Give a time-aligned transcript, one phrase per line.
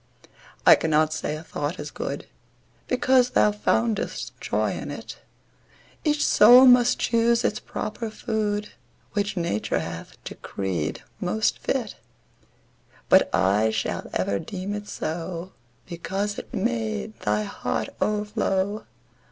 [0.65, 2.25] I cannot say a thought is good
[2.87, 5.19] Because thou foundest joy in it;
[6.03, 8.69] Each soul must choose its proper food
[9.13, 11.97] Which Nature hath decreed most fit;
[13.09, 15.51] But I shall ever deem it so
[15.85, 18.87] Because it made thy heart o'erflow.